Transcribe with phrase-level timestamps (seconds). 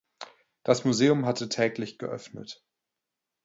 [0.63, 2.65] Das Museum hatte täglich geöffnet.